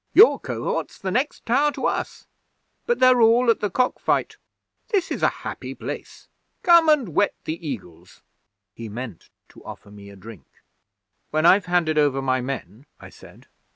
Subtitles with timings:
[0.13, 2.25] "Your Cohort's the next tower to us,
[2.87, 4.35] but they're all at the cock fight.
[4.87, 6.27] This is a happy place.
[6.63, 8.23] Come and wet the Eagles."
[8.73, 10.47] He meant to offer me a drink.
[11.29, 13.45] '"When I've handed over my men," I said.